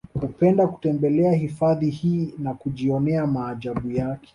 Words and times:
Hupenda 0.15 0.67
kutembelea 0.67 1.31
hifadhi 1.33 1.89
hii 1.89 2.33
na 2.39 2.53
kujionea 2.53 3.27
maajabu 3.27 3.91
yake 3.91 4.29